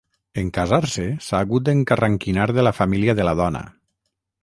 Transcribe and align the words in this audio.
En 0.41 0.47
casar-se, 0.55 1.05
s'ha 1.27 1.43
hagut 1.45 1.69
d'encarranquinar 1.69 2.51
de 2.59 2.67
la 2.71 2.75
família 2.83 3.19
de 3.23 3.31
la 3.33 3.39
dona. 3.45 3.67